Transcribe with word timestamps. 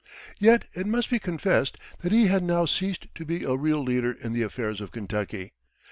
Yet 0.39 0.65
it 0.73 0.87
must 0.87 1.11
be 1.11 1.19
confessed 1.19 1.77
that 1.99 2.11
he 2.11 2.25
had 2.25 2.41
now 2.41 2.65
ceased 2.65 3.05
to 3.13 3.23
be 3.23 3.43
a 3.43 3.55
real 3.55 3.83
leader 3.83 4.11
in 4.11 4.33
the 4.33 4.41
affairs 4.41 4.81
of 4.81 4.91
Kentucky. 4.91 5.53